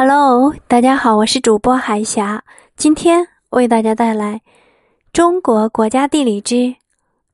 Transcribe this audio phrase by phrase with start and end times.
[0.00, 2.44] Hello，大家好，我是主播海霞，
[2.76, 4.34] 今天为大家带来
[5.12, 6.76] 《中国国家地理之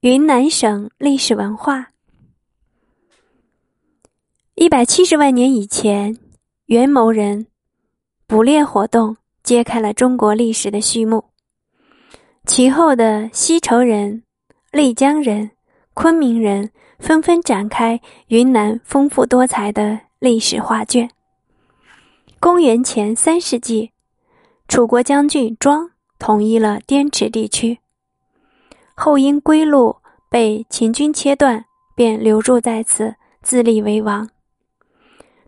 [0.00, 1.78] 云南省历史文化》。
[4.56, 6.18] 一百七十万年以前，
[6.66, 7.46] 元谋人
[8.26, 11.24] 捕猎活动揭开了中国历史的序幕。
[12.44, 14.22] 其后的西畴人、
[14.70, 15.50] 丽江人、
[15.94, 21.10] 昆明人纷纷展开云南丰富多彩的历史画卷。
[22.42, 23.92] 公元前三世纪，
[24.66, 27.80] 楚国将军庄统一了滇池地区，
[28.94, 29.98] 后因归路
[30.30, 34.26] 被秦军切断，便留驻在此，自立为王。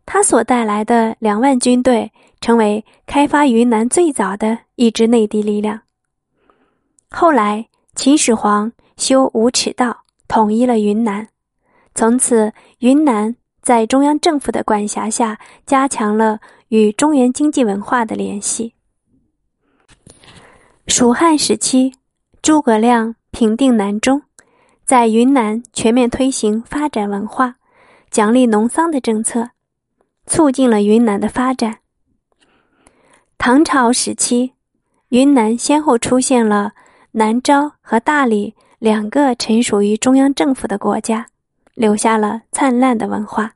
[0.04, 2.12] 他所带来的两万军队，
[2.42, 5.80] 成为开发云南最早的一支内地力量。
[7.08, 11.26] 后来，秦始皇修五尺道，统一了云南，
[11.94, 13.34] 从此云南。
[13.62, 16.40] 在中央政府的管辖下，加强了
[16.72, 18.72] 与中原经济文化的联系。
[20.86, 21.92] 蜀汉时期，
[22.40, 24.22] 诸葛亮平定南中，
[24.86, 27.56] 在云南全面推行发展文化、
[28.10, 29.50] 奖励农桑的政策，
[30.24, 31.80] 促进了云南的发展。
[33.36, 34.54] 唐朝时期，
[35.10, 36.72] 云南先后出现了
[37.10, 41.26] 南诏和大理两个臣属于中央政府的国家。
[41.74, 43.54] 留下了灿烂的文化。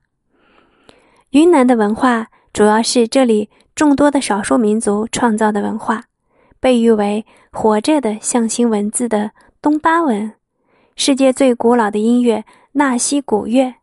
[1.31, 6.05] 云南的文化主要是这里众多的少数民族创造的文化，
[6.59, 10.33] 被誉为“活着的象形文字”的东巴文，
[10.97, 13.75] 世界最古老的音乐纳西古乐，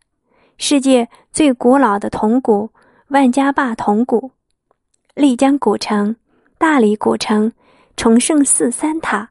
[0.57, 2.71] 世界最古老的铜鼓
[3.09, 4.31] 万家坝铜鼓，
[5.13, 6.15] 丽江古城、
[6.57, 7.51] 大理古城、
[7.95, 9.29] 崇圣寺三塔、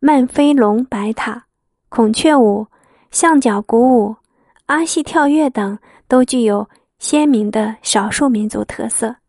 [0.00, 1.44] 曼飞龙白塔、
[1.88, 2.66] 孔雀舞、
[3.12, 4.16] 象脚鼓舞。
[4.66, 6.68] 阿戏跳跃等都具有
[7.02, 9.21] 鲜明的少数民族特色。